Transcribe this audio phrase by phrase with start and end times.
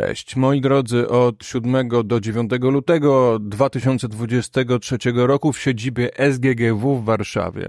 [0.00, 7.68] Cześć, moi drodzy, od 7 do 9 lutego 2023 roku w siedzibie SGGW w Warszawie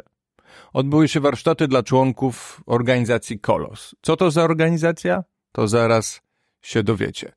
[0.73, 3.95] odbyły się warsztaty dla członków organizacji Kolos.
[4.01, 5.23] Co to za organizacja?
[5.51, 6.21] To zaraz
[6.61, 7.31] się dowiecie.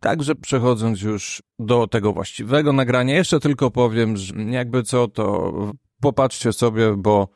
[0.00, 5.52] Także przechodząc już do tego właściwego nagrania, jeszcze tylko powiem, że jakby co, to
[6.00, 7.28] popatrzcie sobie, bo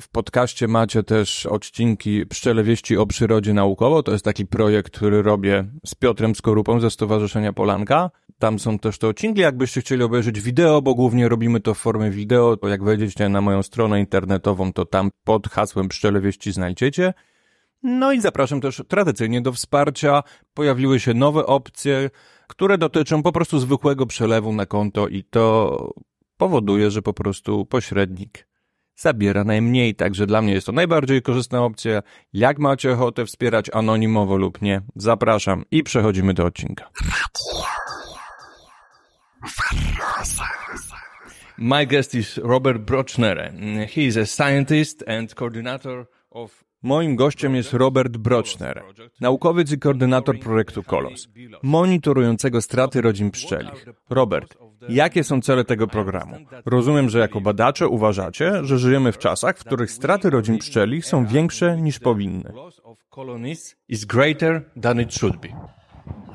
[0.00, 4.02] w podcaście macie też odcinki Pszczele Wieści o przyrodzie naukowo.
[4.02, 8.10] To jest taki projekt, który robię z Piotrem Skorupą ze Stowarzyszenia Polanka.
[8.38, 12.10] Tam są też te odcinki, jakbyście chcieli obejrzeć wideo, bo głównie robimy to w formie
[12.10, 12.56] wideo.
[12.56, 17.14] To jak wejdziecie na moją stronę internetową, to tam pod hasłem Pszczele Wieści znajdziecie.
[17.82, 20.22] No i zapraszam też tradycyjnie do wsparcia.
[20.54, 22.10] Pojawiły się nowe opcje,
[22.46, 25.94] które dotyczą po prostu zwykłego przelewu na konto i to
[26.36, 28.49] powoduje, że po prostu pośrednik
[29.00, 32.02] zabiera najmniej, także dla mnie jest to najbardziej korzystna opcja.
[32.32, 36.90] Jak macie ochotę wspierać anonimowo lub nie, zapraszam i przechodzimy do odcinka.
[41.58, 43.52] My guest is Robert Brochner.
[43.94, 48.82] He is a scientist and coordinator of Moim gościem jest Robert Brochner,
[49.20, 51.28] naukowiec i koordynator projektu KOLOS,
[51.62, 53.86] monitorującego straty rodzin pszczelich.
[54.10, 56.36] Robert, jakie są cele tego programu?
[56.66, 61.26] Rozumiem, że jako badacze uważacie, że żyjemy w czasach, w których straty rodzin pszczelich są
[61.26, 62.52] większe niż powinny.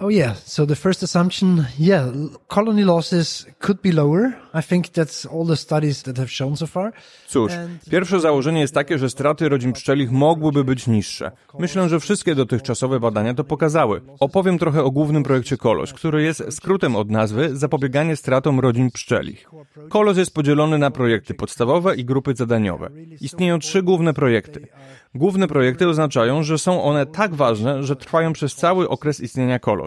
[0.02, 0.36] Oh yeah.
[0.38, 2.06] So the first assumption, yeah,
[2.48, 4.34] colony losses could be lower.
[4.54, 6.92] I think that's all the studies that have shown so far.
[7.28, 7.52] Cóż,
[7.92, 11.32] pierwsze założenie jest takie, że straty rodzin pszczelich mogłyby być niższe.
[11.60, 14.02] Myślę, że wszystkie dotychczasowe badania to pokazały.
[14.20, 19.50] Opowiem trochę o głównym projekcie KOLOS, który jest skrótem od nazwy Zapobieganie stratom rodzin pszczelich.
[19.90, 22.90] KOLOS jest podzielony na projekty podstawowe i grupy zadaniowe.
[23.22, 24.68] Istnieją trzy główne projekty.
[25.16, 29.85] Główne projekty oznaczają, że są one tak ważne, że trwają przez cały okres istnienia Kolos.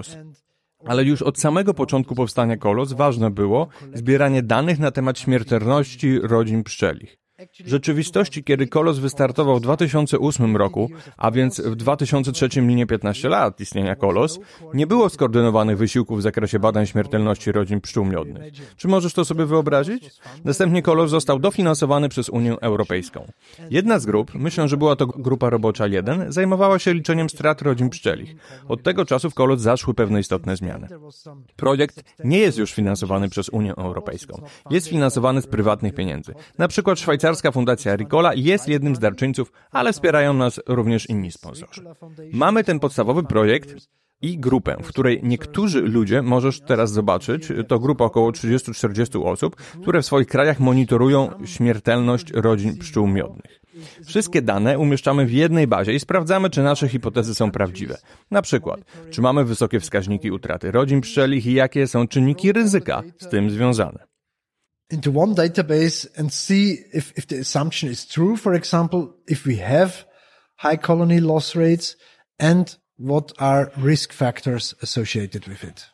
[0.84, 6.64] Ale już od samego początku powstania Kolos ważne było zbieranie danych na temat śmiertelności rodzin
[6.64, 7.18] pszczelich.
[7.64, 13.60] W rzeczywistości, kiedy Kolos wystartował w 2008 roku, a więc w 2003 minie 15 lat
[13.60, 14.38] istnienia Kolos,
[14.74, 18.52] nie było skoordynowanych wysiłków w zakresie badań śmiertelności rodzin pszczół miodnych.
[18.76, 20.10] Czy możesz to sobie wyobrazić?
[20.44, 23.26] Następnie Kolos został dofinansowany przez Unię Europejską.
[23.70, 27.90] Jedna z grup, myślę, że była to grupa robocza 1, zajmowała się liczeniem strat rodzin
[27.90, 28.34] pszczelich.
[28.68, 30.88] Od tego czasu w Kolos zaszły pewne istotne zmiany.
[31.56, 34.42] Projekt nie jest już finansowany przez Unię Europejską.
[34.70, 36.34] Jest finansowany z prywatnych pieniędzy.
[36.58, 41.32] Na przykład Szwajcaria Szwajcarska Fundacja Ricola jest jednym z darczyńców, ale wspierają nas również inni
[41.32, 41.82] sponsorzy.
[42.32, 43.74] Mamy ten podstawowy projekt
[44.22, 50.02] i grupę, w której niektórzy ludzie, możesz teraz zobaczyć, to grupa około 30-40 osób, które
[50.02, 53.60] w swoich krajach monitorują śmiertelność rodzin pszczół miodnych.
[54.04, 57.98] Wszystkie dane umieszczamy w jednej bazie i sprawdzamy, czy nasze hipotezy są prawdziwe.
[58.30, 63.28] Na przykład, czy mamy wysokie wskaźniki utraty rodzin pszczelich i jakie są czynniki ryzyka z
[63.28, 64.17] tym związane
[64.90, 68.36] into one database and see if, if the assumption is true.
[68.36, 70.04] For example, if we have
[70.56, 71.96] high colony loss rates
[72.38, 75.86] and what are risk factors associated with it.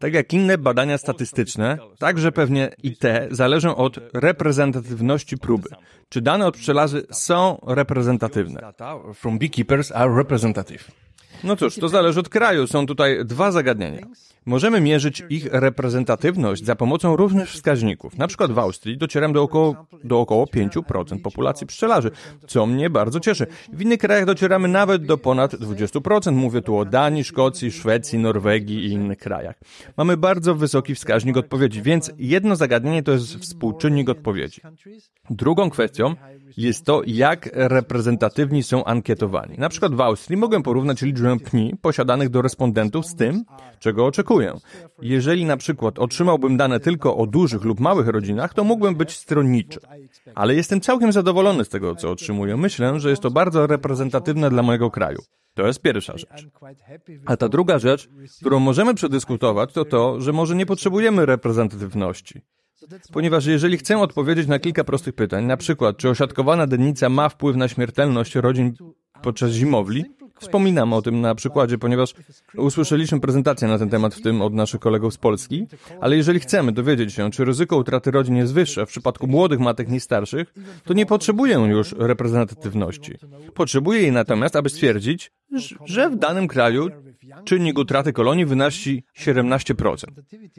[0.00, 5.68] Tak jak inne badania statystyczne, także pewnie i te zależą od reprezentatywności próby.
[6.08, 8.72] Czy dane od pszczelarzy są reprezentatywne?
[9.14, 10.90] From beekeepers are representative.
[11.44, 12.66] No cóż, to zależy od kraju.
[12.66, 14.06] Są tutaj dwa zagadnienia.
[14.46, 18.18] Możemy mierzyć ich reprezentatywność za pomocą różnych wskaźników.
[18.18, 22.10] Na przykład w Austrii docieram do około, do około 5% populacji pszczelarzy,
[22.46, 23.46] co mnie bardzo cieszy.
[23.72, 26.32] W innych krajach docieramy nawet do ponad 20%.
[26.32, 29.56] Mówię tu o Danii, Szkocji, Szwecji, Norwegii i innych krajach.
[29.96, 34.60] Mamy bardzo wysoki wskaźnik odpowiedzi, więc jedno zagadnienie to jest współczynnik odpowiedzi.
[35.30, 36.14] Drugą kwestią
[36.56, 39.58] jest to, jak reprezentatywni są ankietowani.
[39.58, 43.44] Na przykład w Austrii mogę porównać liczbę pni posiadanych do respondentów z tym,
[43.78, 44.33] czego oczekuję.
[45.02, 49.80] Jeżeli na przykład otrzymałbym dane tylko o dużych lub małych rodzinach, to mógłbym być stronniczy.
[50.34, 52.56] Ale jestem całkiem zadowolony z tego, co otrzymuję.
[52.56, 55.18] Myślę, że jest to bardzo reprezentatywne dla mojego kraju.
[55.54, 56.46] To jest pierwsza rzecz.
[57.26, 58.08] A ta druga rzecz,
[58.40, 62.40] którą możemy przedyskutować, to to, że może nie potrzebujemy reprezentatywności.
[63.12, 67.56] Ponieważ jeżeli chcę odpowiedzieć na kilka prostych pytań, na przykład czy osiadkowana dennica ma wpływ
[67.56, 68.74] na śmiertelność rodzin
[69.22, 70.04] podczas zimowli,
[70.38, 72.14] Wspominam o tym na przykładzie, ponieważ
[72.56, 75.66] usłyszeliśmy prezentację na ten temat w tym od naszych kolegów z Polski,
[76.00, 79.88] ale jeżeli chcemy dowiedzieć się, czy ryzyko utraty rodzin jest wyższe w przypadku młodych matek
[79.88, 80.54] niż starszych,
[80.84, 83.12] to nie potrzebuję już reprezentatywności.
[83.54, 85.32] Potrzebuję jej natomiast, aby stwierdzić,
[85.84, 86.88] że w danym kraju
[87.44, 90.04] czynnik utraty kolonii wynosi 17%.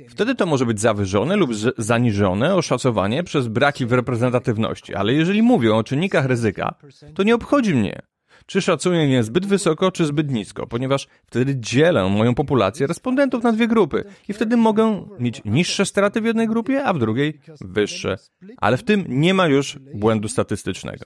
[0.10, 5.76] Wtedy to może być zawyżone lub zaniżone oszacowanie przez braki w reprezentatywności, ale jeżeli mówię
[5.76, 6.76] o czynnikach ryzyka,
[7.16, 8.02] to nie obchodzi mnie,
[8.46, 13.52] czy szacuję je zbyt wysoko, czy zbyt nisko, ponieważ wtedy dzielę moją populację respondentów na
[13.52, 18.18] dwie grupy i wtedy mogę mieć niższe straty w jednej grupie, a w drugiej wyższe.
[18.58, 21.06] Ale w tym nie ma już błędu statystycznego.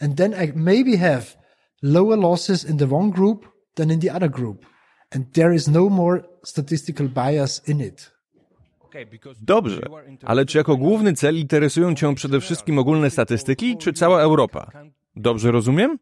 [0.00, 1.22] And then I maybe have
[1.82, 4.66] lower losses in the one group than in the other group.
[5.10, 8.18] And there is no more statistical bias in it.
[9.40, 9.80] Dobrze,
[10.24, 14.70] ale czy jako główny cel interesują Cię przede wszystkim ogólne statystyki, czy cała Europa?
[15.18, 15.98] Dobrze rozumiem?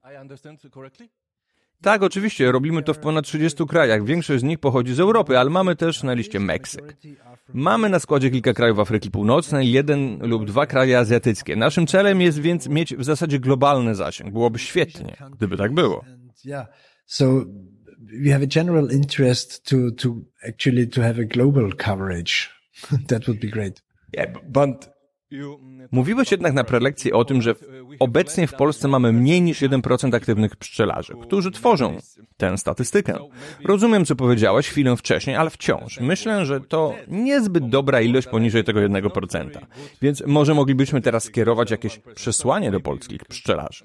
[1.83, 4.05] Tak, oczywiście, robimy to w ponad 30 krajach.
[4.05, 6.97] Większość z nich pochodzi z Europy, ale mamy też na liście Meksyk.
[7.55, 11.57] Mamy na składzie kilka krajów Afryki Północnej, jeden lub dwa kraje azjatyckie.
[11.57, 14.33] Naszym celem jest więc mieć w zasadzie globalny zasięg.
[14.33, 16.05] Byłoby świetnie, gdyby tak było.
[17.07, 17.45] So
[18.23, 20.09] we have a general interest to to
[20.49, 22.33] actually to have a global coverage.
[23.09, 23.83] That would be great.
[24.13, 24.96] Yeah, but
[25.91, 27.55] Mówiłeś jednak na prelekcji o tym, że
[27.99, 31.99] obecnie w Polsce mamy mniej niż 1% aktywnych pszczelarzy, którzy tworzą
[32.37, 33.19] tę statystykę.
[33.65, 38.81] Rozumiem, co powiedziałeś chwilę wcześniej, ale wciąż myślę, że to niezbyt dobra ilość poniżej tego
[38.81, 39.51] 1%.
[40.03, 43.85] Więc może moglibyśmy teraz skierować jakieś przesłanie do polskich pszczelarzy.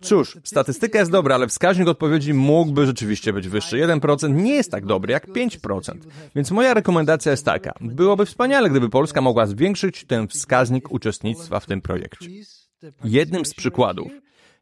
[0.00, 3.76] Cóż, statystyka jest dobra, ale wskaźnik odpowiedzi mógłby rzeczywiście być wyższy.
[3.76, 5.94] 1% nie jest tak dobry jak 5%.
[6.34, 7.72] Więc moja rekomendacja jest taka.
[7.80, 8.39] Byłoby wspaniale,
[8.70, 12.30] gdyby Polska mogła zwiększyć ten wskaźnik uczestnictwa w tym projekcie.
[13.04, 14.12] Jednym z przykładów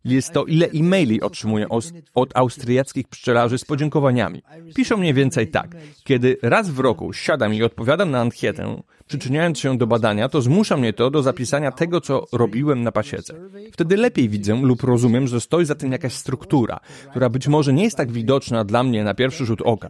[0.04, 1.66] jest to, ile e-maili otrzymuję
[2.14, 4.42] od austriackich pszczelarzy z podziękowaniami.
[4.74, 5.76] Piszą mniej więcej tak.
[6.04, 10.76] Kiedy raz w roku siadam i odpowiadam na ankietę, przyczyniając się do badania, to zmusza
[10.76, 13.34] mnie to do zapisania tego, co robiłem na pasiece.
[13.72, 17.84] Wtedy lepiej widzę lub rozumiem, że stoi za tym jakaś struktura, która być może nie
[17.84, 19.88] jest tak widoczna dla mnie na pierwszy rzut oka.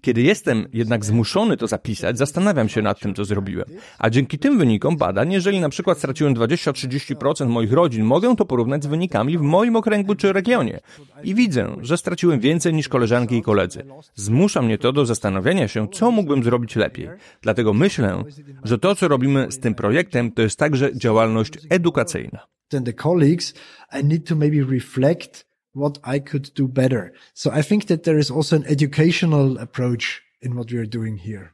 [0.00, 3.66] Kiedy jestem jednak zmuszony to zapisać, zastanawiam się nad tym, co zrobiłem.
[3.98, 8.84] A dzięki tym wynikom badań, jeżeli na przykład straciłem 20-30% moich rodzin, mogę to porównać
[8.84, 10.80] z wynikami w moim okręgu czy regionie.
[11.24, 13.84] I widzę, że straciłem więcej niż koleżanki i koledzy.
[14.14, 17.08] Zmusza mnie to do zastanowienia się, co mógłbym zrobić lepiej.
[17.42, 18.24] Dlatego myślę,
[18.64, 22.46] że to, co robimy z tym projektem, to jest także działalność edukacyjna.
[22.68, 23.54] Then the colleagues,
[24.00, 25.46] I need to maybe reflect
[25.76, 27.12] what I could do better.
[27.34, 31.20] So I think that there is also an educational approach in what we are doing
[31.20, 31.48] here.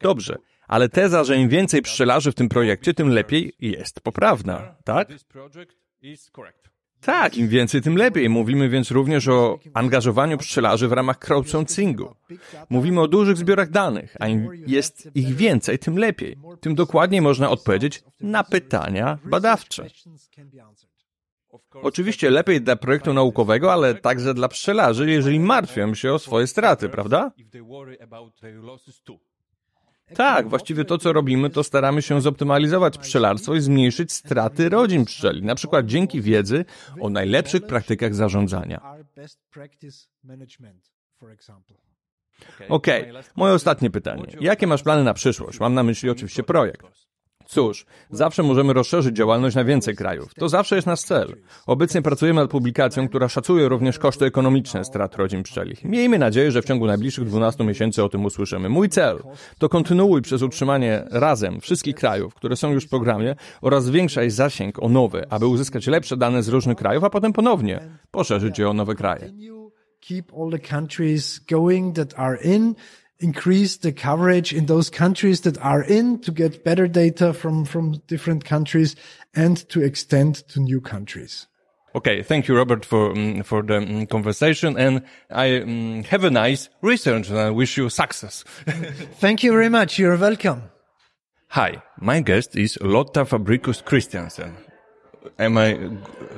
[0.00, 0.36] Dobrze,
[0.68, 5.08] ale teza, że im więcej pszczelarzy w tym projekcie, tym lepiej jest poprawna, tak?
[7.00, 8.28] Tak, im więcej, tym lepiej.
[8.28, 12.14] Mówimy więc również o angażowaniu pszczelarzy w ramach crowdsourcingu.
[12.70, 16.36] Mówimy o dużych zbiorach danych, a im jest ich więcej, tym lepiej.
[16.60, 19.86] Tym dokładniej można odpowiedzieć na pytania badawcze.
[21.82, 26.88] Oczywiście lepiej dla projektu naukowego, ale także dla pszczelarzy, jeżeli martwią się o swoje straty,
[26.88, 27.32] prawda?
[30.14, 35.42] Tak, właściwie to, co robimy, to staramy się zoptymalizować pszczelarstwo i zmniejszyć straty rodzin pszczeli,
[35.42, 36.64] na przykład dzięki wiedzy
[37.00, 38.80] o najlepszych praktykach zarządzania.
[42.68, 43.22] Okej, okay.
[43.36, 44.24] moje ostatnie pytanie.
[44.40, 45.60] Jakie masz plany na przyszłość?
[45.60, 46.86] Mam na myśli oczywiście projekt.
[47.50, 50.34] Cóż, zawsze możemy rozszerzyć działalność na więcej krajów.
[50.34, 51.36] To zawsze jest nasz cel.
[51.66, 55.84] Obecnie pracujemy nad publikacją, która szacuje również koszty ekonomiczne strat rodzin pszczelich.
[55.84, 58.68] Miejmy nadzieję, że w ciągu najbliższych 12 miesięcy o tym usłyszymy.
[58.68, 59.18] Mój cel
[59.58, 64.82] to kontynuuj przez utrzymanie razem wszystkich krajów, które są już w programie oraz zwiększaj zasięg
[64.82, 67.80] o nowe, aby uzyskać lepsze dane z różnych krajów, a potem ponownie
[68.10, 69.32] poszerzyć je o nowe kraje.
[70.00, 72.74] Keep all the countries going that are in
[73.20, 77.92] increase the coverage in those countries that are in to get better data from, from
[78.06, 78.96] different countries
[79.34, 81.46] and to extend to new countries.
[81.94, 86.30] Okay, thank you, Robert, for um, for the um, conversation, and I um, have a
[86.30, 88.44] nice research, and I wish you success.
[89.18, 89.98] thank you very much.
[89.98, 90.70] You're welcome.
[91.48, 94.56] Hi, my guest is Lotta Fabricus Christiansen.
[95.36, 95.90] Am I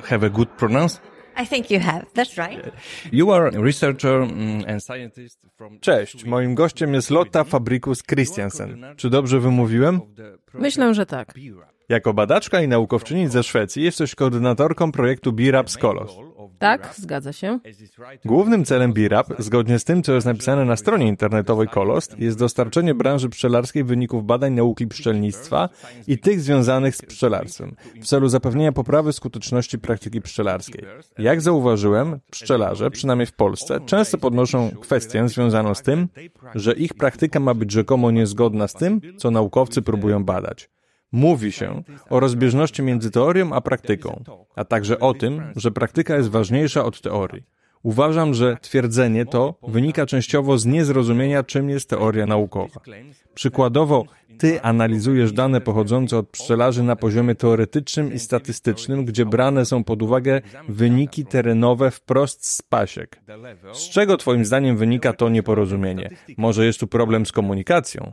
[0.07, 0.99] have a good pronounce?
[1.35, 2.05] I think you have.
[2.13, 2.71] That's right.
[3.11, 5.79] You are a researcher mm, and scientist from...
[5.79, 8.85] Cześć, moim gościem jest Lotta Fabricus Christiansen.
[8.97, 10.01] Czy dobrze wymówiłem?
[10.53, 11.33] Myślę, że tak.
[11.89, 16.11] Jako badaczka i naukowczyni ze Szwecji jesteś koordynatorką projektu BIRAP Skolos.
[16.63, 17.59] Tak, zgadza się.
[18.25, 22.93] Głównym celem BIRAP, zgodnie z tym, co jest napisane na stronie internetowej Kolost, jest dostarczenie
[22.93, 25.69] branży pszczelarskiej wyników badań nauki pszczelnictwa
[26.07, 30.85] i tych związanych z pszczelarstwem, w celu zapewnienia poprawy skuteczności praktyki pszczelarskiej.
[31.17, 36.07] Jak zauważyłem, pszczelarze, przynajmniej w Polsce, często podnoszą kwestię związaną z tym,
[36.55, 40.72] że ich praktyka ma być rzekomo niezgodna z tym, co naukowcy próbują badać.
[41.13, 44.23] Mówi się o rozbieżności między teorią a praktyką,
[44.55, 47.43] a także o tym, że praktyka jest ważniejsza od teorii.
[47.83, 52.81] Uważam, że twierdzenie to wynika częściowo z niezrozumienia, czym jest teoria naukowa.
[53.33, 54.05] Przykładowo,
[54.37, 60.01] ty analizujesz dane pochodzące od pszczelarzy na poziomie teoretycznym i statystycznym, gdzie brane są pod
[60.01, 63.19] uwagę wyniki terenowe wprost z pasiek.
[63.73, 66.09] Z czego twoim zdaniem wynika to nieporozumienie?
[66.37, 68.11] Może jest tu problem z komunikacją?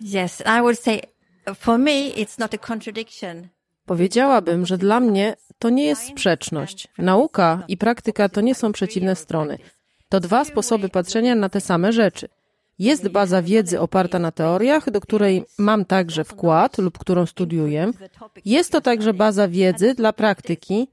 [0.00, 1.00] Yes, I would say
[3.86, 6.88] Powiedziałabym, że dla mnie to nie jest sprzeczność.
[6.98, 9.58] Nauka i praktyka to nie są przeciwne strony.
[10.08, 12.28] To dwa sposoby patrzenia na te same rzeczy.
[12.78, 17.90] Jest baza wiedzy oparta na teoriach, do której mam także wkład lub którą studiuję.
[18.44, 20.88] Jest to także baza wiedzy dla praktyki,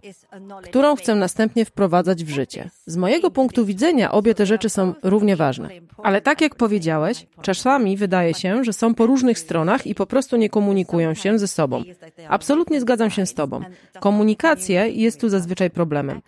[0.64, 2.70] którą chcę następnie wprowadzać w życie.
[2.86, 5.70] Z mojego punktu widzenia obie te rzeczy są równie ważne.
[6.04, 10.38] Ale tak jak powiedziałeś, czasami wydaje się, że są po różnych stronach i po prostu
[10.38, 11.84] nie komunikują się ze sobą.
[12.30, 13.62] Absolutnie zgadzam się z Tobą.
[14.00, 16.22] Komunikacja jest tu zazwyczaj problemem.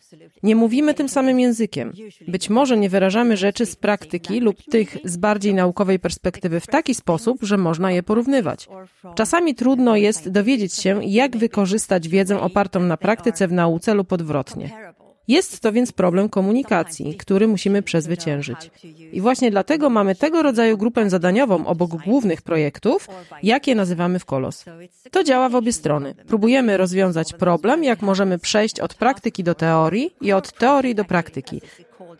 [0.43, 1.93] Nie mówimy tym samym językiem.
[2.27, 6.95] Być może nie wyrażamy rzeczy z praktyki lub tych z bardziej naukowej perspektywy w taki
[6.95, 8.69] sposób, że można je porównywać.
[9.15, 14.93] Czasami trudno jest dowiedzieć się, jak wykorzystać wiedzę opartą na praktyce w nauce lub odwrotnie.
[15.27, 18.71] Jest to więc problem komunikacji, który musimy przezwyciężyć.
[19.11, 23.07] I właśnie dlatego mamy tego rodzaju grupę zadaniową obok głównych projektów,
[23.43, 24.65] jakie nazywamy w Kolos.
[25.11, 26.15] To działa w obie strony.
[26.27, 31.61] Próbujemy rozwiązać problem, jak możemy przejść od praktyki do teorii i od teorii do praktyki.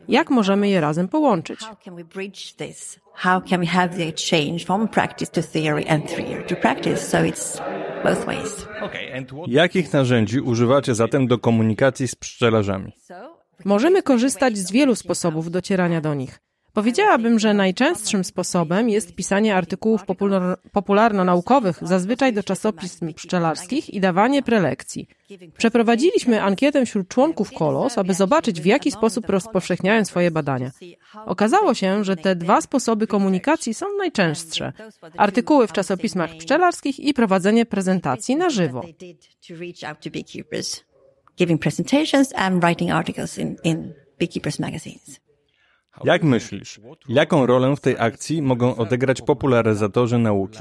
[0.08, 1.60] Jak możemy je razem połączyć?
[1.60, 3.00] How can we bridge this?
[3.14, 7.10] How can we have the exchange from practice to theory and theory to practice?
[7.10, 7.62] So it's
[8.04, 8.68] both ways.
[9.48, 12.92] Jakich narzędzi używacie zatem do komunikacji z pszczelarzami?
[13.66, 16.40] Możemy korzystać z wielu sposobów docierania do nich.
[16.78, 24.44] Powiedziałabym, że najczęstszym sposobem jest pisanie artykułów popular popularno-naukowych, zazwyczaj do czasopism pszczelarskich i dawanie
[24.44, 25.08] prelekcji.
[25.58, 30.72] Przeprowadziliśmy ankietę wśród członków KOLOS, aby zobaczyć w jaki sposób rozpowszechniają swoje badania.
[31.26, 34.74] Okazało się, że te dwa sposoby komunikacji są najczęstsze.
[35.18, 38.82] Artykuły w czasopismach pszczelarskich i prowadzenie prezentacji na żywo.
[41.38, 45.27] Giving presentations and writing articles in, in beekeepers magazines.
[46.04, 50.60] Jak myślisz, jaką rolę w tej akcji mogą odegrać popularyzatorzy nauki?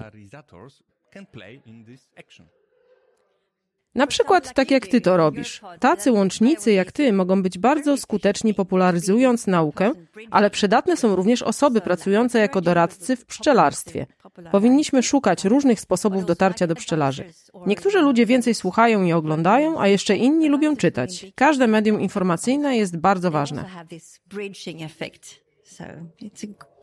[3.96, 5.60] Na przykład tak jak ty to robisz.
[5.80, 9.92] Tacy łącznicy jak ty mogą być bardzo skuteczni popularyzując naukę,
[10.30, 14.06] ale przydatne są również osoby pracujące jako doradcy w pszczelarstwie.
[14.52, 17.24] Powinniśmy szukać różnych sposobów dotarcia do pszczelarzy.
[17.66, 21.26] Niektórzy ludzie więcej słuchają i oglądają, a jeszcze inni lubią czytać.
[21.34, 23.64] Każde medium informacyjne jest bardzo ważne.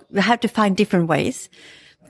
[0.10, 1.50] We have to find different ways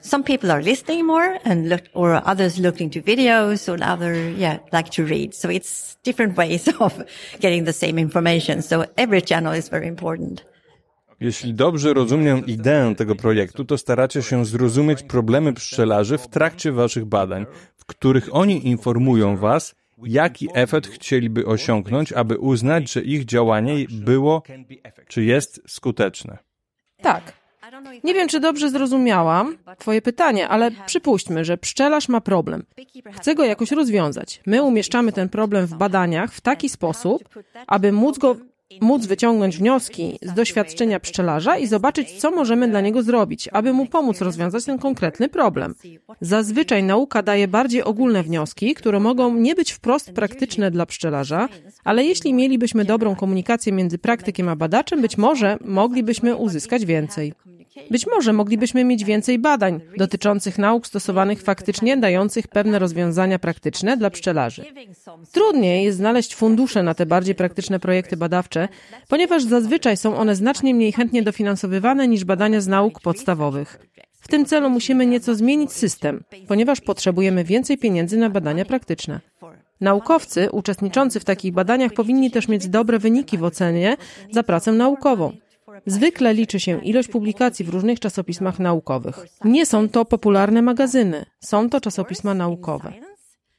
[0.03, 4.59] some people are listening more and look, or others looking to videos or other, yeah,
[4.71, 5.33] like to read.
[5.33, 7.03] So it's different ways of
[7.39, 8.61] getting the same information.
[8.61, 10.45] So every channel is very important.
[11.19, 17.05] Jeśli dobrze rozumiem ideę tego projektu, to staracie się zrozumieć problemy pszczelarzy w trakcie waszych
[17.05, 17.45] badań,
[17.75, 24.43] w których oni informują was, jaki efekt chcieliby osiągnąć, aby uznać, że ich działanie było
[25.07, 26.37] czy jest skuteczne.
[27.01, 27.33] Tak,
[28.03, 32.63] nie wiem, czy dobrze zrozumiałam Twoje pytanie, ale przypuśćmy, że pszczelarz ma problem.
[33.11, 34.41] Chce go jakoś rozwiązać.
[34.45, 37.23] My umieszczamy ten problem w badaniach w taki sposób,
[37.67, 38.35] aby móc go
[38.81, 43.85] móc wyciągnąć wnioski z doświadczenia pszczelarza i zobaczyć, co możemy dla niego zrobić, aby mu
[43.85, 45.75] pomóc rozwiązać ten konkretny problem.
[46.21, 51.49] Zazwyczaj nauka daje bardziej ogólne wnioski, które mogą nie być wprost praktyczne dla pszczelarza,
[51.83, 57.33] ale jeśli mielibyśmy dobrą komunikację między praktykiem a badaczem, być może moglibyśmy uzyskać więcej.
[57.91, 64.09] Być może moglibyśmy mieć więcej badań dotyczących nauk stosowanych faktycznie, dających pewne rozwiązania praktyczne dla
[64.09, 64.65] pszczelarzy.
[65.31, 68.67] Trudniej jest znaleźć fundusze na te bardziej praktyczne projekty badawcze,
[69.07, 73.79] ponieważ zazwyczaj są one znacznie mniej chętnie dofinansowywane niż badania z nauk podstawowych.
[74.19, 79.19] W tym celu musimy nieco zmienić system, ponieważ potrzebujemy więcej pieniędzy na badania praktyczne.
[79.81, 83.97] Naukowcy uczestniczący w takich badaniach powinni też mieć dobre wyniki w ocenie
[84.31, 85.33] za pracę naukową.
[85.85, 89.25] Zwykle liczy się ilość publikacji w różnych czasopismach naukowych.
[89.45, 92.93] Nie są to popularne magazyny, są to czasopisma naukowe.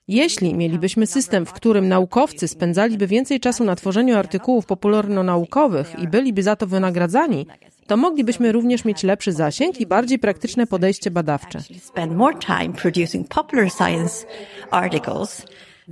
[0.08, 6.42] Jeśli mielibyśmy system, w którym naukowcy spędzaliby więcej czasu na tworzeniu artykułów popularno-naukowych i byliby
[6.42, 7.46] za to wynagradzani,
[7.86, 11.58] to moglibyśmy również mieć lepszy zasięg i bardziej praktyczne podejście badawcze.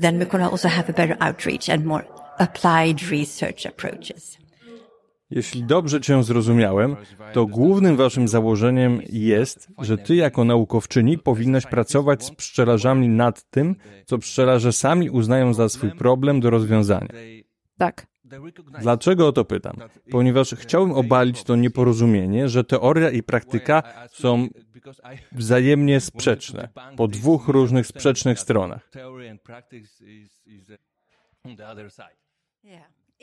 [0.01, 2.05] then we can also have a better outreach and more
[2.39, 4.42] applied research approaches.
[5.33, 6.97] Jeśli dobrze Cię zrozumiałem,
[7.33, 13.77] to głównym Waszym założeniem jest, że Ty jako naukowczyni powinnaś pracować z pszczelarzami nad tym,
[14.07, 17.09] co pszczelarze sami uznają za swój problem do rozwiązania.
[17.79, 18.07] Tak.
[18.81, 19.77] Dlaczego o to pytam?
[20.11, 24.49] Ponieważ chciałbym obalić to nieporozumienie, że teoria i praktyka są
[25.33, 28.91] wzajemnie sprzeczne, po dwóch różnych sprzecznych stronach.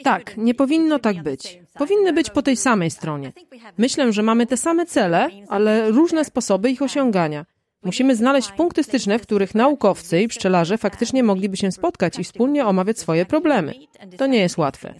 [0.04, 1.60] Tak, nie powinno tak być.
[1.74, 3.34] Powinny być po tej samej stronie.
[3.78, 7.46] Myślę, że mamy te same cele, ale różne sposoby ich osiągania.
[7.84, 12.66] Musimy znaleźć punkty styczne, w których naukowcy i pszczelarze faktycznie mogliby się spotkać i wspólnie
[12.66, 13.74] omawiać swoje problemy.
[14.18, 14.94] To nie jest łatwe.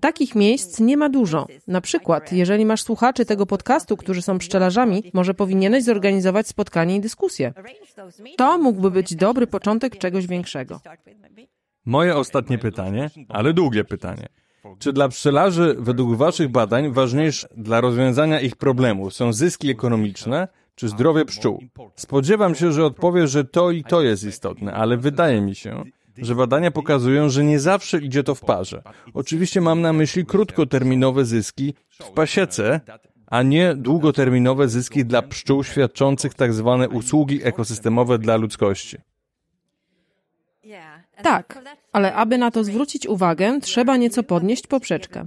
[0.00, 1.46] Takich miejsc nie ma dużo.
[1.68, 7.00] Na przykład, jeżeli masz słuchaczy tego podcastu, którzy są pszczelarzami, może powinieneś zorganizować spotkanie i
[7.00, 7.52] dyskusję.
[8.36, 10.80] To mógłby być dobry początek czegoś większego.
[11.86, 14.26] Moje ostatnie pytanie, ale długie pytanie.
[14.78, 20.88] Czy dla pszczelarzy, według Waszych badań, ważniejsze dla rozwiązania ich problemów są zyski ekonomiczne czy
[20.88, 21.62] zdrowie pszczół?
[21.96, 25.84] Spodziewam się, że odpowie, że to i to jest istotne, ale wydaje mi się,
[26.18, 28.82] że badania pokazują, że nie zawsze idzie to w parze.
[29.14, 32.80] Oczywiście mam na myśli krótkoterminowe zyski w pasiece,
[33.26, 38.96] a nie długoterminowe zyski dla pszczół świadczących tak zwane usługi ekosystemowe dla ludzkości.
[41.22, 41.58] Tak,
[41.94, 45.24] ale aby na to zwrócić uwagę, trzeba nieco podnieść poprzeczkę.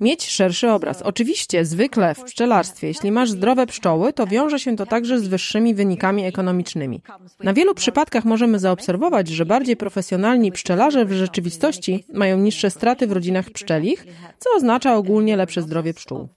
[0.00, 1.02] Mieć szerszy obraz.
[1.02, 5.74] Oczywiście, zwykle w pszczelarstwie, jeśli masz zdrowe pszczoły, to wiąże się to także z wyższymi
[5.74, 7.02] wynikami ekonomicznymi.
[7.40, 13.12] Na wielu przypadkach możemy zaobserwować, że bardziej profesjonalni pszczelarze w rzeczywistości mają niższe straty w
[13.12, 14.04] rodzinach pszczelich,
[14.38, 16.28] co oznacza ogólnie lepsze zdrowie pszczół.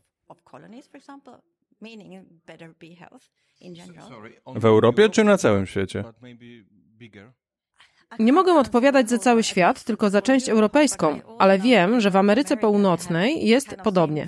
[4.56, 6.04] W Europie czy na całym świecie?
[8.20, 12.58] Nie mogę odpowiadać za cały świat, tylko za część europejską, ale wiem, że w Ameryce
[12.58, 14.28] Północnej jest podobnie.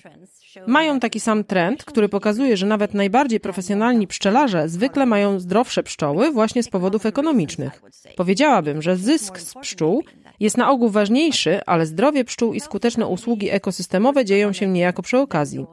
[0.68, 6.32] Mają taki sam trend, który pokazuje, że nawet najbardziej profesjonalni pszczelarze zwykle mają zdrowsze pszczoły
[6.32, 7.82] właśnie z powodów ekonomicznych.
[8.18, 10.04] Powiedziałabym, że zysk z pszczół
[10.40, 15.18] jest na ogół ważniejszy, ale zdrowie pszczół i skuteczne usługi ekosystemowe dzieją się niejako przy
[15.18, 15.66] okazji.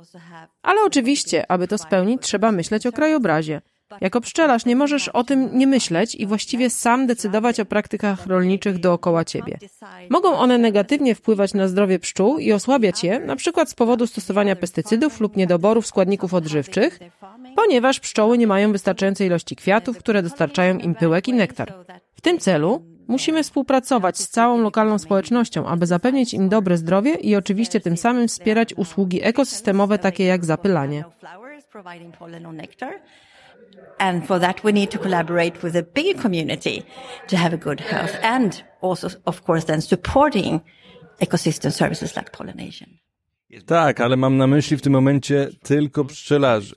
[0.63, 3.61] Ale oczywiście, aby to spełnić, trzeba myśleć o krajobrazie.
[4.01, 8.79] Jako pszczelarz nie możesz o tym nie myśleć i właściwie sam decydować o praktykach rolniczych
[8.79, 9.59] dookoła ciebie.
[10.11, 15.21] Mogą one negatywnie wpływać na zdrowie pszczół i osłabiać je, przykład z powodu stosowania pestycydów
[15.21, 16.99] lub niedoborów składników odżywczych,
[17.57, 21.75] ponieważ pszczoły nie mają wystarczającej ilości kwiatów, które dostarczają im pyłek i nektar.
[22.15, 27.37] W tym celu musimy współpracować z całą lokalną społecznością, aby zapewnić im dobre zdrowie i
[27.37, 31.05] oczywiście tym samym wspierać usługi ekosystemowe takie jak zapylanie.
[33.99, 36.83] And for that, we need to collaborate with a bigger community
[37.29, 40.61] to have a good health and also, of course, then supporting
[41.21, 42.99] ecosystem services like pollination.
[43.67, 46.75] Tak, ale mam na myśli w tym momencie tylko pszczelarzy.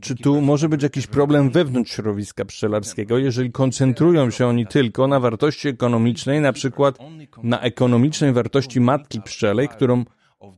[0.00, 5.20] Czy tu może być jakiś problem wewnątrz środowiska pszczelarskiego, jeżeli koncentrują się oni tylko na
[5.20, 6.98] wartości ekonomicznej, na przykład
[7.42, 10.04] na ekonomicznej wartości matki pszczelej, którą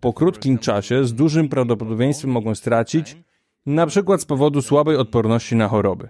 [0.00, 3.16] po krótkim czasie z dużym prawdopodobieństwem mogą stracić,
[3.66, 6.08] na przykład z powodu słabej odporności na choroby.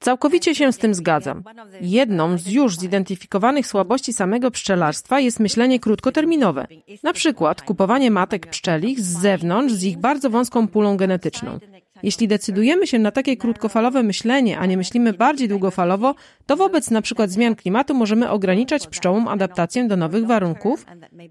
[0.00, 1.42] Całkowicie się z tym zgadzam.
[1.80, 6.66] Jedną z już zidentyfikowanych słabości samego pszczelarstwa jest myślenie krótkoterminowe.
[7.02, 11.58] Na przykład kupowanie matek pszczelich z zewnątrz z ich bardzo wąską pulą genetyczną.
[12.02, 16.14] Jeśli decydujemy się na takie krótkofalowe myślenie, a nie myślimy bardziej długofalowo,
[16.46, 20.86] to wobec na przykład zmian klimatu możemy ograniczać pszczołom adaptację do nowych warunków,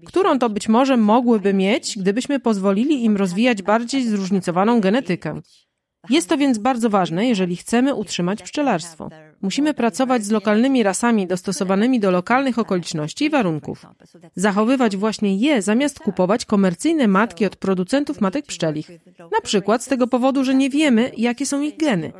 [0.06, 5.40] którą to być może mogłyby mieć, gdybyśmy pozwolili im rozwijać bardziej zróżnicowaną genetykę.
[6.10, 9.08] Jest to więc bardzo ważne, jeżeli chcemy utrzymać pszczelarstwo.
[9.42, 13.86] Musimy pracować z lokalnymi rasami dostosowanymi do lokalnych okoliczności i warunków.
[14.36, 18.88] Zachowywać właśnie je, zamiast kupować komercyjne matki od producentów matek pszczelich.
[19.18, 22.12] Na przykład z tego powodu, że nie wiemy, jakie są ich geny.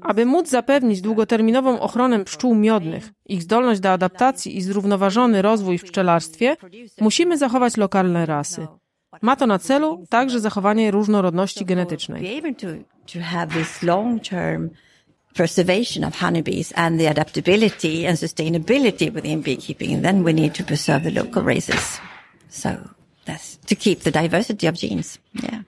[0.00, 5.84] Aby móc zapewnić długoterminową ochronę pszczół miodnych, ich zdolność do adaptacji i zrównoważony rozwój w
[5.84, 6.56] pszczelarstwie,
[7.00, 8.66] musimy zachować lokalne rasy.
[9.22, 12.42] Ma to na celu także zachowanie różnorodności genetycznej.
[15.34, 21.04] Preservation of honeybees and the adaptability and sustainability within beekeeping, then we need to preserve
[21.04, 22.00] the local races.
[22.48, 22.70] So
[23.24, 25.18] that's to keep the diversity of genes.
[25.42, 25.62] Yeah.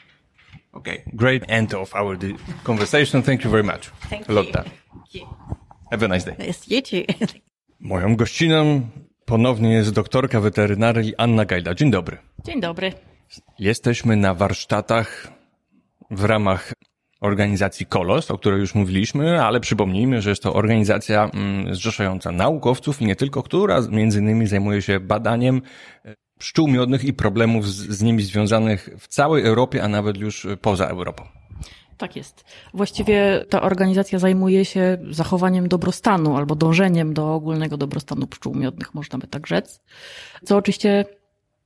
[0.75, 2.17] Okay, great end of our
[2.65, 3.23] conversation.
[3.23, 4.35] Thank you very much, Thank you.
[4.35, 4.65] Lotta.
[5.13, 5.27] you.
[5.91, 6.37] Have a nice day.
[6.39, 7.05] Yes, you too.
[7.81, 8.81] Moją gościną
[9.25, 11.75] ponownie jest doktorka weterynarii Anna Gajda.
[11.75, 12.19] Dzień dobry.
[12.45, 12.93] Dzień dobry.
[13.59, 15.29] Jesteśmy na warsztatach
[16.11, 16.73] w ramach
[17.21, 23.03] organizacji KOLOS, o której już mówiliśmy, ale przypomnijmy, że jest to organizacja mm, zrzeszająca naukowców
[23.03, 25.63] i nie tylko, która między innymi zajmuje się badaniem
[26.05, 30.47] e, pszczół miodnych i problemów z, z nimi związanych w całej Europie, a nawet już
[30.61, 31.25] poza Europą.
[31.97, 32.45] Tak jest.
[32.75, 39.19] Właściwie ta organizacja zajmuje się zachowaniem dobrostanu albo dążeniem do ogólnego dobrostanu pszczół miodnych, można
[39.19, 39.81] by tak rzec.
[40.45, 41.05] Co oczywiście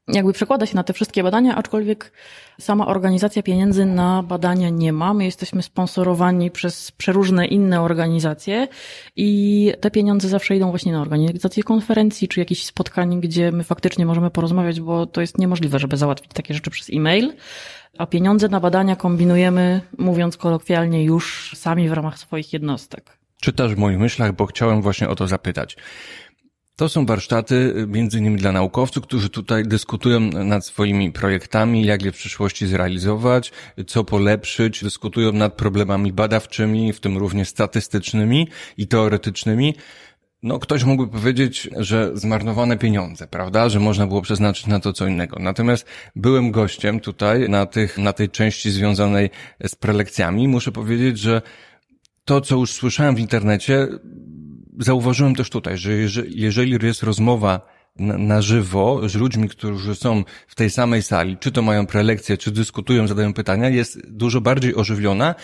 [0.09, 2.13] jakby przekłada się na te wszystkie badania, aczkolwiek
[2.61, 5.15] sama organizacja pieniędzy na badania nie ma.
[5.15, 8.69] My jesteśmy sponsorowani przez przeróżne inne organizacje
[9.17, 14.07] i te pieniądze zawsze idą właśnie na organizację konferencji czy jakichś spotkań, gdzie my faktycznie
[14.07, 17.33] możemy porozmawiać, bo to jest niemożliwe, żeby załatwić takie rzeczy przez e-mail.
[17.99, 23.19] A pieniądze na badania kombinujemy, mówiąc kolokwialnie, już sami w ramach swoich jednostek.
[23.41, 25.77] Czytasz w moich myślach, bo chciałem właśnie o to zapytać.
[26.77, 32.13] To są warsztaty między innymi dla naukowców, którzy tutaj dyskutują nad swoimi projektami, jak je
[32.13, 33.53] w przyszłości zrealizować,
[33.87, 39.75] co polepszyć, dyskutują nad problemami badawczymi, w tym również statystycznymi i teoretycznymi.
[40.43, 43.69] No, ktoś mógłby powiedzieć, że zmarnowane pieniądze, prawda?
[43.69, 45.37] Że można było przeznaczyć na to co innego.
[45.41, 49.31] Natomiast byłem gościem tutaj na tych, na tej części związanej
[49.67, 50.49] z prelekcjami.
[50.49, 51.43] Muszę powiedzieć, że
[52.25, 53.89] to, co już słyszałem w internecie,
[54.79, 55.93] zauważyłem też tutaj, że
[56.29, 61.53] jeżeli jest rozmowa na, na, żywo z ludźmi, którzy są w tej samej sali, czy
[61.53, 65.35] to mają prelekcje, czy dyskutują, zadają pytania, jest dużo bardziej ożywiona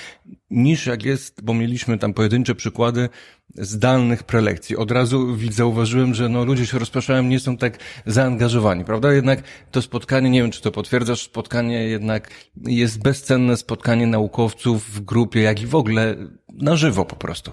[0.51, 3.09] niż jak jest, bo mieliśmy tam pojedyncze przykłady
[3.55, 4.77] zdalnych prelekcji.
[4.77, 9.13] Od razu zauważyłem, że no, ludzie się rozpraszają, nie są tak zaangażowani, prawda?
[9.13, 12.31] Jednak to spotkanie, nie wiem, czy to potwierdzasz, spotkanie jednak
[12.67, 16.17] jest bezcenne spotkanie naukowców w grupie, jak i w ogóle
[16.53, 17.51] na żywo po prostu.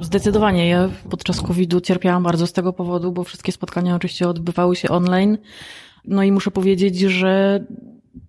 [0.00, 0.68] Zdecydowanie.
[0.68, 5.38] Ja podczas COVID-u cierpiałam bardzo z tego powodu, bo wszystkie spotkania oczywiście odbywały się online.
[6.04, 7.64] No i muszę powiedzieć, że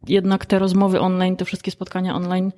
[0.08, 2.52] jednak te rozmowy online, te wszystkie spotkania online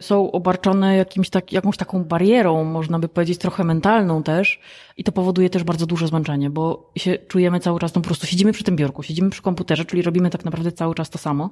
[0.00, 4.60] są obarczone jakimś tak, jakąś taką barierą, można by powiedzieć trochę mentalną też
[4.96, 8.26] i to powoduje też bardzo duże zmęczenie, bo się czujemy cały czas, no po prostu
[8.26, 11.50] siedzimy przy tym biurku, siedzimy przy komputerze, czyli robimy tak naprawdę cały czas to samo,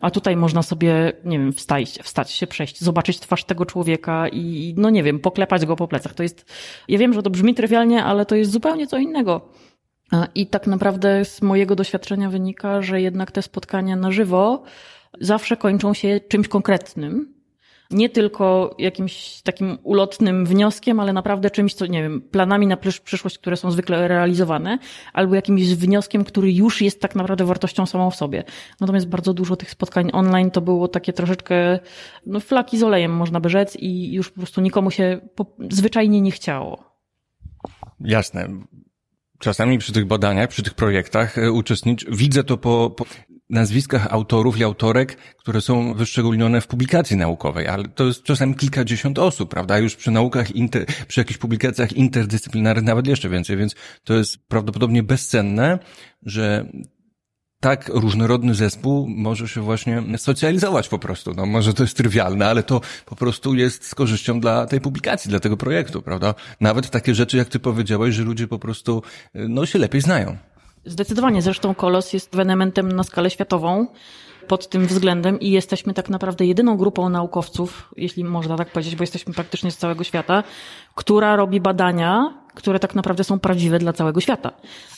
[0.00, 4.74] a tutaj można sobie, nie wiem, wstać, wstać się, przejść, zobaczyć twarz tego człowieka i,
[4.76, 6.14] no nie wiem, poklepać go po plecach.
[6.14, 6.52] To jest,
[6.88, 9.48] ja wiem, że to brzmi trywialnie, ale to jest zupełnie co innego.
[10.34, 14.62] I tak naprawdę z mojego doświadczenia wynika, że jednak te spotkania na żywo
[15.20, 17.35] zawsze kończą się czymś konkretnym,
[17.90, 23.38] nie tylko jakimś takim ulotnym wnioskiem, ale naprawdę czymś, co, nie wiem, planami na przyszłość,
[23.38, 24.78] które są zwykle realizowane,
[25.12, 28.44] albo jakimś wnioskiem, który już jest tak naprawdę wartością samą w sobie.
[28.80, 31.78] Natomiast bardzo dużo tych spotkań online to było takie troszeczkę,
[32.26, 36.20] no, flaki z olejem, można by rzec, i już po prostu nikomu się po, zwyczajnie
[36.20, 36.84] nie chciało.
[38.00, 38.48] Jasne.
[39.38, 43.04] Czasami przy tych badaniach, przy tych projektach e, uczestnicz, widzę to po, po
[43.50, 49.18] nazwiskach autorów i autorek, które są wyszczególnione w publikacji naukowej, ale to jest czasami kilkadziesiąt
[49.18, 49.78] osób, prawda?
[49.78, 55.02] Już przy naukach, inter, przy jakichś publikacjach interdyscyplinarnych nawet jeszcze więcej, więc to jest prawdopodobnie
[55.02, 55.78] bezcenne,
[56.22, 56.66] że
[57.60, 61.34] tak różnorodny zespół może się właśnie socjalizować po prostu.
[61.34, 65.28] No może to jest trywialne, ale to po prostu jest z korzyścią dla tej publikacji,
[65.28, 66.34] dla tego projektu, prawda?
[66.60, 69.02] Nawet takie rzeczy, jak ty powiedziałeś, że ludzie po prostu
[69.34, 70.36] no, się lepiej znają.
[70.86, 73.86] Zdecydowanie, zresztą Kolos jest ewenementem na skalę światową
[74.48, 79.02] pod tym względem i jesteśmy tak naprawdę jedyną grupą naukowców, jeśli można tak powiedzieć, bo
[79.02, 80.44] jesteśmy praktycznie z całego świata,
[80.94, 84.52] która robi badania, które tak naprawdę są prawdziwe dla całego świata.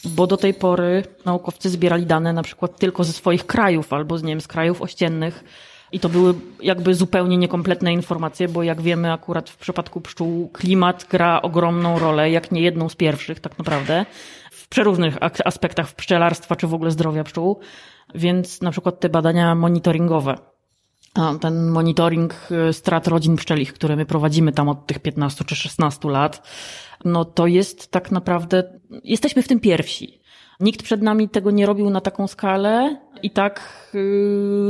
[0.05, 4.23] Bo do tej pory naukowcy zbierali dane na przykład tylko ze swoich krajów albo z,
[4.23, 5.45] nie wiem, z krajów ościennych.
[5.93, 11.07] I to były jakby zupełnie niekompletne informacje, bo jak wiemy, akurat w przypadku pszczół klimat
[11.11, 14.07] gra ogromną rolę, jak nie jedną z pierwszych tak naprawdę
[14.69, 17.61] w przeróżnych aspektach pszczelarstwa czy w ogóle zdrowia pszczół.
[18.15, 20.39] Więc na przykład te badania monitoringowe,
[21.41, 22.35] ten monitoring
[22.69, 26.49] y, strat rodzin pszczelich, które my prowadzimy tam od tych 15 czy 16 lat,
[27.05, 30.21] no to jest tak naprawdę, jesteśmy w tym pierwsi.
[30.61, 33.89] Nikt przed nami tego nie robił na taką skalę i tak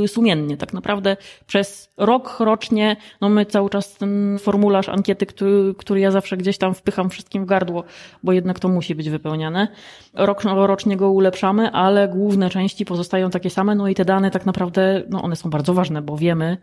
[0.01, 0.57] yy, sumiennie.
[0.57, 6.11] Tak naprawdę przez rok rocznie, no my cały czas ten formularz ankiety, który, który ja
[6.11, 7.83] zawsze gdzieś tam wpycham wszystkim w gardło,
[8.23, 9.67] bo jednak to musi być wypełniane.
[10.13, 14.45] Rok rocznie go ulepszamy, ale główne części pozostają takie same, no i te dane tak
[14.45, 16.57] naprawdę, no one są bardzo ważne, bo wiemy,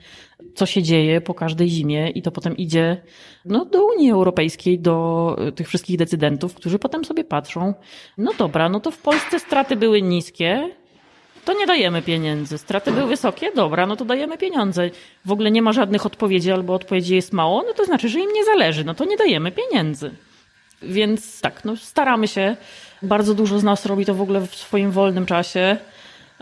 [0.55, 3.03] co się dzieje po każdej zimie i to potem idzie
[3.45, 7.75] no, do Unii Europejskiej, do tych wszystkich decydentów, którzy potem sobie patrzą,
[8.19, 10.71] no dobra, no to w Polsce straty były niskie,
[11.47, 12.59] to nie dajemy pieniędzy.
[12.59, 14.91] Straty były wysokie, dobra, no to dajemy pieniądze.
[15.25, 18.33] W ogóle nie ma żadnych odpowiedzi albo odpowiedzi jest mało, no to znaczy, że im
[18.33, 20.11] nie zależy, no to nie dajemy pieniędzy.
[20.83, 22.57] Więc tak, no staramy się.
[23.03, 25.77] Bardzo dużo z nas robi to w ogóle w swoim wolnym czasie.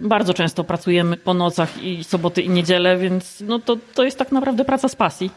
[0.02, 4.32] Bardzo często pracujemy po nocach i soboty i niedzielę, więc no to, to jest tak
[4.32, 5.30] naprawdę praca z pasji.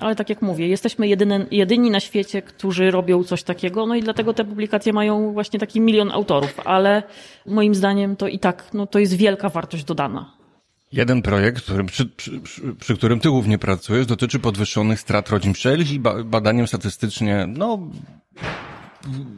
[0.00, 4.02] Ale tak jak mówię, jesteśmy jedyny, jedyni na świecie, którzy robią coś takiego, no i
[4.02, 7.02] dlatego te publikacje mają właśnie taki milion autorów, ale
[7.46, 10.32] moim zdaniem to i tak, no to jest wielka wartość dodana.
[10.92, 15.52] Jeden projekt, który, przy, przy, przy, przy, którym ty głównie pracujesz, dotyczy podwyższonych strat rodzin
[15.52, 17.78] pszczelich i ba badaniem statystycznie, no,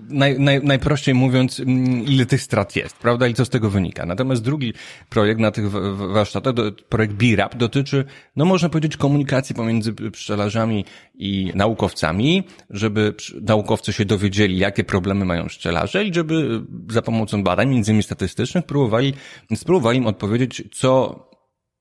[0.09, 4.07] naj, naj, najprościej mówiąc, mm, ile tych strat jest, prawda, i co z tego wynika.
[4.07, 4.73] Natomiast drugi
[5.09, 6.55] projekt na tych warsztatach,
[6.89, 8.05] projekt BIRAP, dotyczy,
[8.37, 15.47] no można powiedzieć, komunikacji pomiędzy pszczelarzami i naukowcami, żeby naukowcy się dowiedzieli, jakie problemy mają
[15.47, 19.15] pszczelarze i żeby za pomocą badań, między innymi statystycznych, próbowali,
[19.55, 21.32] spróbowali im odpowiedzieć, co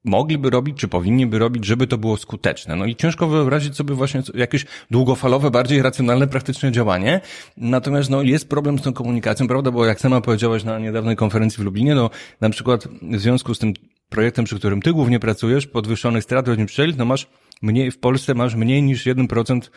[0.03, 2.75] mogliby robić, czy powinni by robić, żeby to było skuteczne.
[2.75, 7.21] No i ciężko wyobrazić sobie właśnie jakieś długofalowe, bardziej racjonalne, praktyczne działanie.
[7.57, 9.71] Natomiast no, jest problem z tą komunikacją, prawda?
[9.71, 12.09] Bo jak sama powiedziałaś na niedawnej konferencji w Lublinie, no
[12.41, 13.73] na przykład w związku z tym
[14.09, 17.27] projektem, przy którym ty głównie pracujesz, podwyższonych strat rodzin pszczeli, no masz
[17.61, 19.69] mniej, w Polsce masz mniej niż 1% E,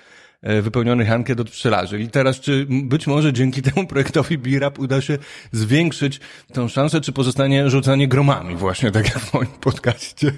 [0.63, 2.01] wypełnionych ankiet od pszczelarzy.
[2.01, 5.19] I teraz, czy być może dzięki temu projektowi BIRAP uda się
[5.53, 6.21] zwiększyć
[6.53, 10.33] tą szansę, czy pozostanie rzucanie gromami właśnie, tak jak w moim podcaście?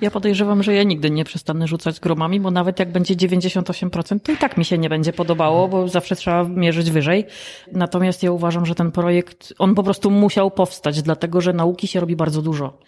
[0.00, 4.32] Ja podejrzewam, że ja nigdy nie przestanę rzucać gromami, bo nawet jak będzie 98%, to
[4.32, 7.24] i tak mi się nie będzie podobało, bo zawsze trzeba mierzyć wyżej.
[7.72, 12.00] Natomiast ja uważam, że ten projekt, on po prostu musiał powstać, dlatego że nauki się
[12.00, 12.78] robi bardzo dużo.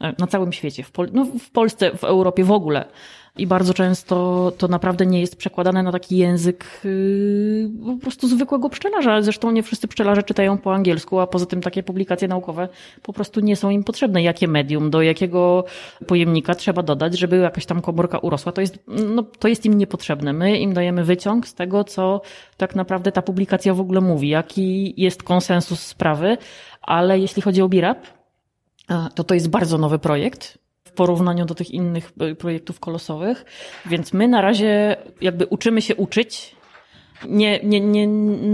[0.00, 2.84] E, na całym świecie, w, Pol no, w Polsce, w Europie w ogóle
[3.38, 8.70] i bardzo często to naprawdę nie jest przekładane na taki język yy, po prostu zwykłego
[8.70, 9.22] pszczelarza.
[9.22, 12.68] Zresztą nie wszyscy pszczelarze czytają po angielsku, a poza tym takie publikacje naukowe
[13.02, 14.22] po prostu nie są im potrzebne.
[14.22, 15.64] Jakie medium, do jakiego
[16.06, 20.32] pojemnika trzeba dodać, żeby jakaś tam komórka urosła, to jest, no, to jest im niepotrzebne.
[20.32, 22.20] My im dajemy wyciąg z tego, co
[22.56, 26.36] tak naprawdę ta publikacja w ogóle mówi, jaki jest konsensus sprawy,
[26.82, 28.06] ale jeśli chodzi o BIRAP,
[29.14, 30.64] to to jest bardzo nowy projekt
[30.94, 33.44] porównaniu do tych innych e, projektów kolosowych.
[33.86, 36.56] Więc my na razie jakby uczymy się uczyć.
[37.28, 38.08] Nie, nie, nie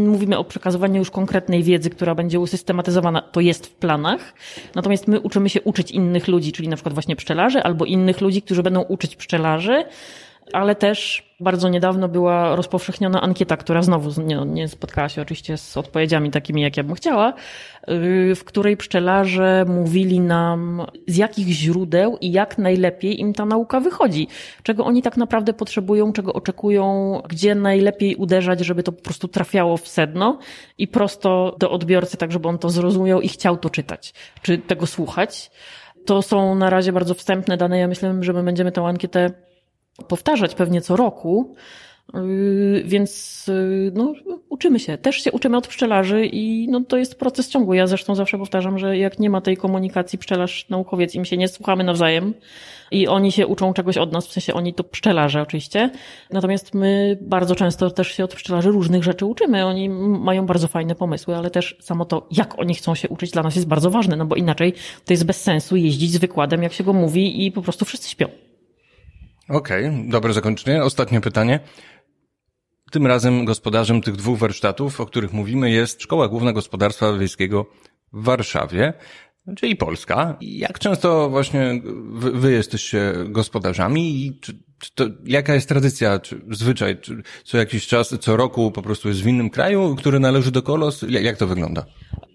[0.08, 3.22] mówimy o przekazywaniu już konkretnej wiedzy, która będzie usystematyzowana.
[3.22, 4.34] To jest w planach.
[4.74, 8.42] Natomiast my uczymy się uczyć innych ludzi, czyli na przykład właśnie pszczelarzy albo innych ludzi,
[8.42, 9.84] którzy będą uczyć pszczelarzy
[10.52, 15.76] ale też bardzo niedawno była rozpowszechniona ankieta, która znowu nie, nie, spotkała się oczywiście z
[15.76, 17.32] odpowiedziami takimi, jak ja bym chciała,
[17.88, 23.80] yy, w której pszczelarze mówili nam, z jakich źródeł i jak najlepiej im ta nauka
[23.80, 24.28] wychodzi,
[24.62, 29.76] czego oni tak naprawdę potrzebują, czego oczekują, gdzie najlepiej uderzać, żeby to po prostu trafiało
[29.76, 30.38] w sedno
[30.78, 34.86] i prosto do odbiorcy, tak żeby on to zrozumiał i chciał to czytać, czy tego
[34.86, 35.50] słuchać.
[36.06, 37.78] To są na razie bardzo wstępne dane.
[37.78, 39.30] Ja myślę, że my będziemy tę ankietę
[40.08, 41.54] powtarzać pewnie co roku,
[42.14, 44.14] yy, więc yy, no,
[44.48, 44.98] uczymy się.
[44.98, 47.76] Też się uczymy od pszczelarzy i no, to jest proces ciągły.
[47.76, 51.84] Ja zresztą zawsze powtarzam, że jak nie ma tej komunikacji pszczelarz-naukowiec, im się nie słuchamy
[51.84, 52.34] nawzajem
[52.90, 55.90] i oni się uczą czegoś od nas, w sensie oni to pszczelarze oczywiście.
[56.30, 59.66] Natomiast my bardzo często też się od pszczelarzy różnych rzeczy uczymy.
[59.66, 63.42] Oni mają bardzo fajne pomysły, ale też samo to, jak oni chcą się uczyć dla
[63.42, 64.72] nas jest bardzo ważne, no bo inaczej
[65.04, 68.10] to jest bez sensu jeździć z wykładem, jak się go mówi i po prostu wszyscy
[68.10, 68.49] śpią.
[69.50, 70.82] Okej, okay, dobre zakończenie.
[70.82, 71.60] Ostatnie pytanie.
[72.90, 77.66] Tym razem gospodarzem tych dwóch warsztatów, o których mówimy, jest Szkoła Główna Gospodarstwa Wiejskiego
[78.12, 78.92] w Warszawie,
[79.56, 80.36] czyli Polska.
[80.40, 81.82] Jak często właśnie
[82.12, 87.58] wy, wy jesteście gospodarzami i czy, czy to, jaka jest tradycja, czy zwyczaj, czy co
[87.58, 91.04] jakiś czas, co roku po prostu jest w innym kraju, który należy do Kolos?
[91.08, 91.84] Jak, to wygląda?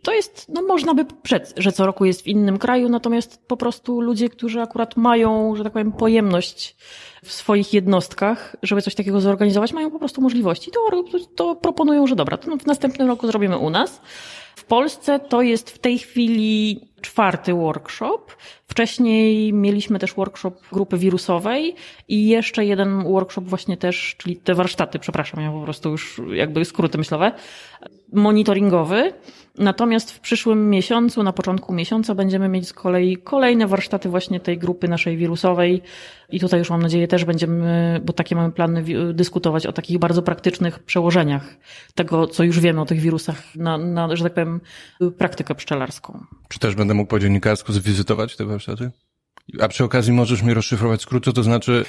[0.02, 3.58] To jest, no można by przed, że co roku jest w innym kraju, natomiast po
[3.58, 6.76] prostu ludzie, którzy akurat mają, że tak powiem, pojemność
[7.24, 10.72] w swoich jednostkach, żeby coś takiego zorganizować, mają po prostu możliwości.
[10.72, 11.04] To,
[11.36, 14.02] to proponują, że dobra, to w następnym roku zrobimy u nas.
[14.56, 18.20] W Polsce to jest w tej chwili czwarty workshop.
[18.76, 21.76] Wcześniej mieliśmy też workshop grupy wirusowej
[22.08, 26.66] i jeszcze jeden workshop właśnie też, czyli te warsztaty, przepraszam, ja po prostu już jakby
[26.66, 27.32] skróty myślowe,
[28.14, 29.14] monitoringowy.
[29.58, 34.58] Natomiast w przyszłym miesiącu, na początku miesiąca będziemy mieć z kolei kolejne warsztaty właśnie tej
[34.58, 35.82] grupy naszej wirusowej
[36.30, 40.22] i tutaj już mam nadzieję też będziemy, bo takie mamy plany, dyskutować o takich bardzo
[40.22, 41.58] praktycznych przełożeniach
[41.96, 44.62] tego, co już wiemy o tych wirusach na, na że tak powiem,
[45.18, 46.24] praktykę pszczelarską.
[46.50, 48.92] Czy też będę mógł po dziennikarsku zwizytować te warsztaty?
[49.62, 51.86] A przy okazji możesz mi rozszyfrować skrót, co to znaczy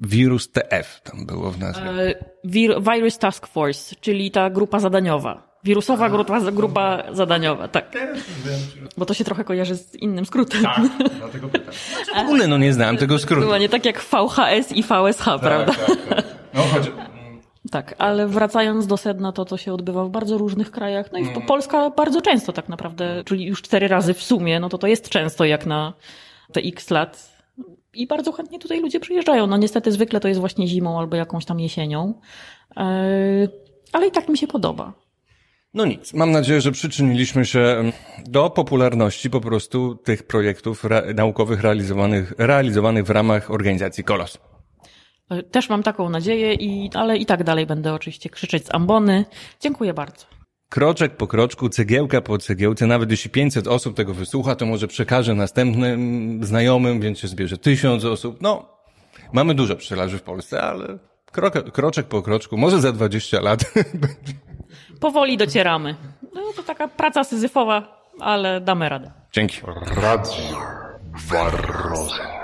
[0.00, 1.90] wirus TF tam było w nazwie.
[1.90, 5.55] E, wir, Virus Task Force, czyli ta grupa zadaniowa.
[5.66, 7.96] Wirusowa grupa, grupa zadaniowa, tak.
[8.96, 10.62] Bo to się trochę kojarzy z innym skrótem.
[10.62, 10.80] Tak,
[11.18, 11.74] dlatego pytam.
[12.14, 13.56] W ogóle no nie znałem tego skrótu.
[13.56, 15.72] nie tak jak VHS i VSH, tak, prawda?
[15.72, 16.24] Tak, tak.
[16.54, 16.90] No chodź.
[17.70, 21.12] Tak, ale wracając do sedna, to to się odbywa w bardzo różnych krajach.
[21.12, 21.42] No i mm.
[21.42, 25.08] Polska bardzo często tak naprawdę, czyli już cztery razy w sumie, no to to jest
[25.08, 25.92] często jak na
[26.52, 27.36] te x lat.
[27.94, 29.46] I bardzo chętnie tutaj ludzie przyjeżdżają.
[29.46, 32.14] No niestety zwykle to jest właśnie zimą albo jakąś tam jesienią.
[32.76, 32.82] E,
[33.92, 35.05] ale i tak mi się podoba.
[35.76, 36.12] No nic.
[36.14, 37.92] Mam nadzieję, że przyczyniliśmy się mm,
[38.26, 44.38] do popularności po prostu tych projektów re naukowych realizowanych, realizowanych w ramach organizacji Kolos.
[45.30, 49.24] E, też mam taką nadzieję, i, ale i tak dalej będę oczywiście krzyczeć z ambony.
[49.60, 50.26] Dziękuję bardzo.
[50.68, 55.34] Kroczek po kroczku, cegiełka po cegiełce, nawet jeśli 500 osób tego wysłucha, to może przekaże
[55.34, 58.38] następnym znajomym, więc się zbierze 1000 osób.
[58.40, 58.68] No,
[59.32, 60.98] mamy dużo pszczelarzy w Polsce, ale
[61.32, 64.32] krok, kroczek po kroczku, może za 20 lat będzie.
[65.00, 65.96] powoli docieramy.
[66.34, 67.82] No to taka praca syzyfowa,
[68.20, 69.10] ale damy radę.
[69.32, 69.60] Dzięki.
[70.02, 70.56] Radio
[71.28, 72.35] Warroza.